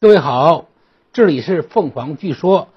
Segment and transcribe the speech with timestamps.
[0.00, 0.66] 各位好，
[1.12, 2.68] 这里是凤凰据说。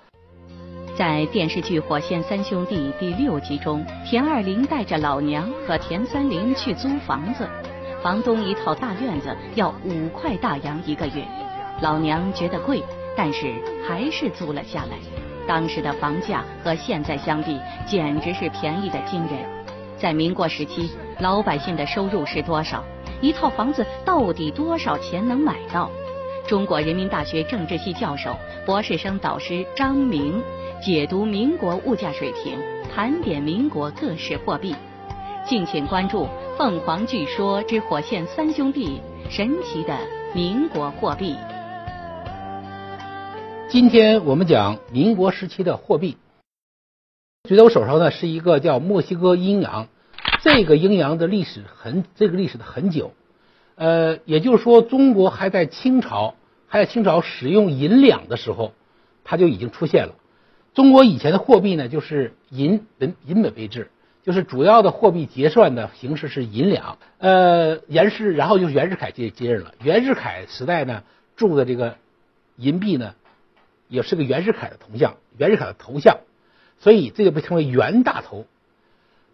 [0.97, 7.45] 在电视剧《火线三兄弟》第六集中，田二林带着老娘和田三林去租房子，
[8.01, 11.25] 房东一套大院子要五块大洋一个月，
[11.81, 12.81] 老娘觉得贵，
[13.17, 13.53] 但是
[13.85, 14.97] 还是租了下来。
[15.45, 19.37] 当时的房价和现在相比，简直是便宜的惊人。
[19.97, 22.81] 在民国时期，老百姓的收入是多少？
[23.19, 25.91] 一套房子到底多少钱能买到？
[26.47, 28.33] 中国人民大学政治系教授、
[28.65, 30.41] 博士生导师张明
[30.81, 32.57] 解读民国物价水平，
[32.89, 34.73] 盘点民国各式货币。
[35.45, 36.23] 敬请关注
[36.57, 39.93] 《凤凰据说之火线三兄弟》神奇的
[40.33, 41.35] 民国货币。
[43.69, 46.15] 今天我们讲民国时期的货币。
[47.43, 49.89] 举在我手上呢，是一个叫墨西哥阴阳，
[50.41, 53.11] 这个阴阳的历史很，这个历史的很久。
[53.75, 56.33] 呃，也就是说，中国还在清朝，
[56.67, 58.73] 还在清朝使用银两的时候，
[59.23, 60.15] 它就已经出现了。
[60.73, 63.89] 中国以前的货币呢，就是银本银本位制，
[64.23, 66.97] 就是主要的货币结算的形式是银两。
[67.17, 69.73] 呃，袁世，然后就是袁世凯接接任了。
[69.81, 71.03] 袁世凯时代呢，
[71.35, 71.95] 铸的这个
[72.57, 73.15] 银币呢，
[73.87, 76.19] 也是个袁世凯的铜像，袁世凯的头像，
[76.79, 78.45] 所以这个被称为袁大头。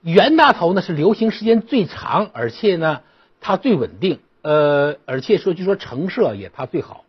[0.02, 3.02] 袁大头呢是流行时间最长，而且呢，
[3.42, 4.20] 它最稳定。
[4.44, 7.04] 呃，而且说，据说成色也它最好。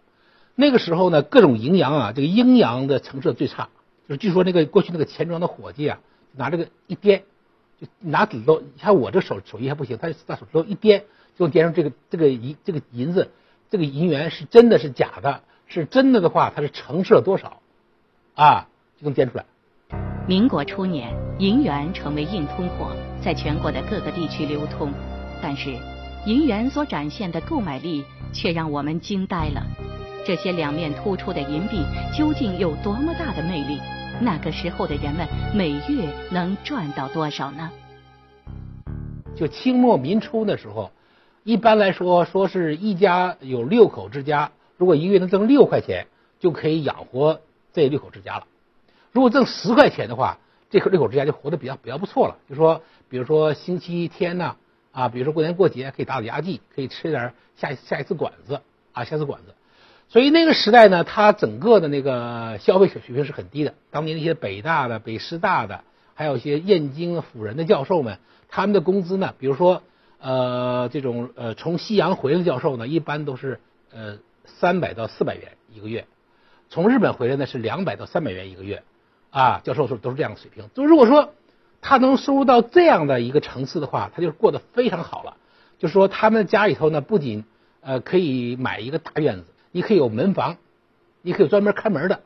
[0.55, 3.69] 那个时候呢，各种营养啊，这个阴阳的成色最差。
[4.08, 5.98] 就据说那个过去那个钱庄的伙计啊，
[6.33, 7.22] 拿这个一掂，
[7.80, 11.02] 就拿指头，你看我这手手艺还不行，他拿手指头一掂，
[11.36, 13.30] 就掂上这个这个银这个银子，
[13.70, 17.61] 这个银元是真的是假的，是真的的话，它是成色多少
[18.34, 18.68] 啊，
[19.00, 19.44] 就能掂出来。
[20.28, 24.92] 民国初年，银元成为硬通货，在全国的各个地区流通，
[25.42, 25.77] 但是。
[26.27, 28.02] 银元所展现的购买力
[28.33, 29.62] 却让我们惊呆了。
[30.27, 31.84] 这些两面突出的银币
[32.17, 33.78] 究竟有多么大的魅力？
[34.20, 37.70] 那个时候的人们每月能赚到多少呢？
[39.36, 40.90] 就清末民初的时候，
[41.42, 46.07] 一般来说，说是一家有六口之家，如果一个月能挣六块钱，
[46.41, 47.41] 就可以养活
[47.73, 48.46] 这六口之家了。
[49.12, 50.39] 如果挣十块钱的话，
[50.70, 52.36] 这口六口之家就活得比较比较不错了。
[52.48, 54.56] 就说，比如说星期天呢。
[54.95, 58.61] 啊，比如说过年过节可以打打牙祭，可以吃点下下一次馆子
[58.92, 59.52] 啊，下次馆子。
[60.14, 63.75] 所以那个时代呢，它整个的那个消费水水平是很低的。
[63.91, 65.83] 当年那些北大的、北师大的，
[66.14, 69.83] 还有一些燕京辅仁的教授们，他们的工资呢，比如说
[70.20, 73.58] 呃这种呃从西洋回来的教授呢，一般都是
[73.92, 76.05] 呃三百到四百元一个月；
[76.70, 78.85] 从日本回来呢是两百到三百元一个月。
[79.30, 80.70] 啊，教授说都是这样的水平。
[80.74, 81.35] 就如果说。
[81.86, 85.36] 他能收入到这样的一个层次的话，他就过得非常好了。
[85.79, 87.45] 就是说，他们家里头呢，不仅
[87.83, 90.57] 呃可以买一个大院子，你可以有门房，
[91.20, 92.23] 你可以专门看门的，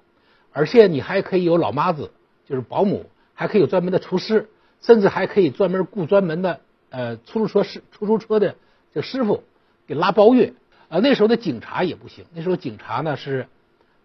[0.53, 2.11] 而且你还可以有老妈子，
[2.47, 4.51] 就是保姆，还可以有专门的厨师，
[4.83, 6.61] 甚至还可以专门雇专门的
[6.91, 8.57] 呃出租车师、出租车的
[8.93, 9.45] 这师傅
[9.87, 10.53] 给拉包月。
[10.91, 13.49] 呃，那时候的警察也不行，那时候警察呢是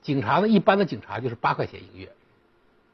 [0.01, 2.11] 警察呢，一般的警察就是八块钱一个月，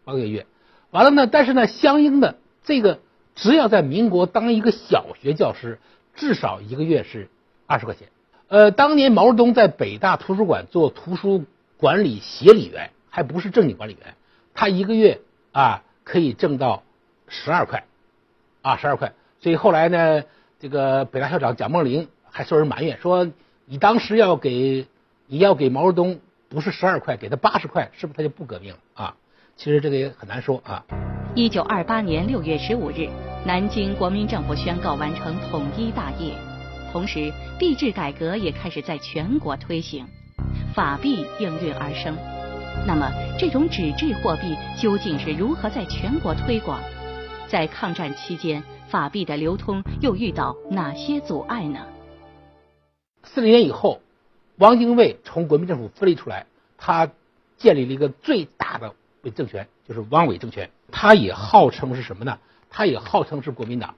[0.04, 0.48] 八个月。
[0.90, 2.38] 完了呢，但是呢，相应的。
[2.64, 3.00] 这个
[3.36, 5.78] 只要在民国当一个小学教师，
[6.16, 7.30] 至少一个月是
[7.68, 8.08] 二十块钱。
[8.50, 11.46] 呃，当年毛泽东在北大图书馆做图书
[11.78, 14.16] 管理协理员，还不是正经管理员，
[14.56, 15.22] 他一个月
[15.52, 16.82] 啊可以挣到
[17.28, 17.86] 十二块，
[18.64, 19.14] 啊十二块。
[19.40, 20.24] 所以后来呢，
[20.60, 23.30] 这个北大校长蒋梦麟还受人埋怨说
[23.66, 24.88] ：“你当时要给
[25.28, 29.16] 你要给毛泽东不是十二块，给他八十块，是不是他就不革命了啊？”
[29.58, 30.84] 其实这个也很难说啊。
[31.36, 33.10] 一九二八年六月十五日，
[33.46, 36.34] 南京国民政府宣告完成统一大业，
[36.92, 40.08] 同时币制改革也开始在全国推行，
[40.74, 42.18] 法币应运而生。
[42.88, 46.82] 那么，这种纸质货币究竟是如何在全国推广？
[47.48, 51.86] 在抗战期间，法币的流通又遇到哪些阻碍呢？
[53.24, 54.02] 四零年以后，
[54.58, 56.46] 汪精卫从国民政府分离出来，
[56.78, 57.12] 他
[57.58, 58.94] 建立了一个最大的
[59.36, 60.69] 政权，就是汪伪政权。
[60.92, 62.40] 他也号称是什么呢？
[62.69, 63.96] 他也号称是国民党，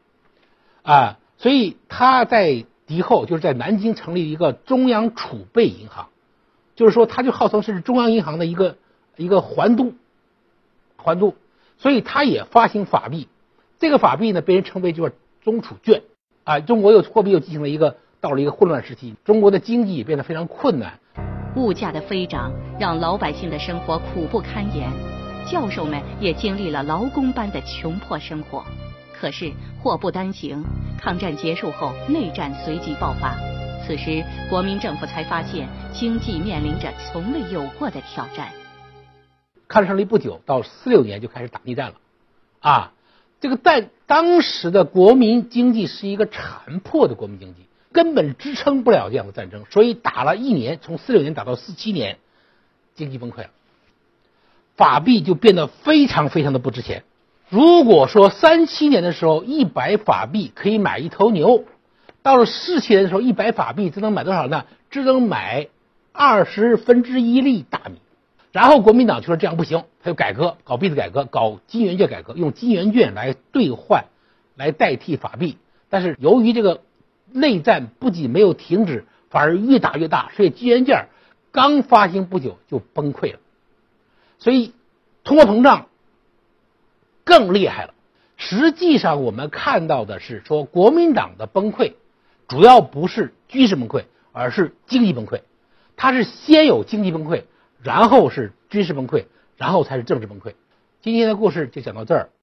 [0.81, 6.09] 啊，所以他在敌后就是在南京成立一个中央储备银行，
[6.75, 8.75] 就是说他就号称是中央银行的一个
[9.15, 9.93] 一个环都，
[10.97, 11.35] 环都，
[11.77, 13.29] 所以他也发行法币，
[13.79, 16.01] 这个法币呢被人称为就是中储券，
[16.43, 20.99] 啊，中国又货币又进行了一个到了一个混乱时期，中国的经济也变得非常困难，
[21.55, 24.91] 物价的飞涨让老百姓的生活苦不堪言。
[25.47, 28.65] 教授们也经历了劳工般的穷迫生活，
[29.17, 29.49] 可是
[29.81, 30.61] 祸不单行。
[31.01, 33.36] 抗战结束后，内战随即爆发，
[33.83, 38.51] 此时，国民政府才发现经济面临着从未有过的挑战。
[39.68, 41.95] 抗日胜利不久，到四六年就开始打内战了，
[42.59, 42.94] 啊，
[43.39, 47.62] 这个在当时的国民经济是一个残破的国民经济，
[47.92, 52.19] 根本支撑不了这样的战争，所以打了一年，从四六年打到四七年，
[52.94, 53.50] 经济崩溃了，
[54.75, 57.03] 法币就变得非常非常的不值钱。
[57.51, 61.65] 如果说三七年的时候一百法币可以买一头牛，
[62.24, 64.65] 到了四七年的时候一百法币只能买多少呢？
[64.89, 65.68] 只能买
[66.13, 67.98] 二十分之一粒大米。
[68.53, 74.06] 然后国民党就说这样不行，他就改革，搞币制改革，搞金圆券改革，用金圆券来兑换，
[74.56, 75.57] 来代替法币。
[75.89, 76.80] 但是由于这个
[77.33, 81.09] 内战不仅没有停止，反而越打越大，所以金圆券
[81.51, 83.39] 刚发行不久就崩溃了。
[84.39, 84.71] 所以
[85.25, 85.88] 通货膨胀。
[87.23, 87.94] 更厉害了。
[88.38, 91.94] 实际上，我们看到的是说，国民党的崩溃，
[92.47, 95.41] 主要不是军事崩溃，而是经济崩溃。
[95.95, 97.44] 它是先有经济崩溃，
[97.83, 99.25] 然后是军事崩溃，
[99.56, 100.56] 然后才是政治崩溃。
[101.01, 102.29] 今天的故事就讲到这儿。